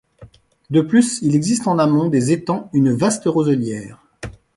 De 0.71 0.81
plus 0.81 1.19
il 1.21 1.35
existe 1.35 1.67
en 1.67 1.77
amont 1.77 2.07
des 2.09 2.31
étangs 2.31 2.71
une 2.73 2.91
vaste 2.91 3.25
roselière. 3.25 4.01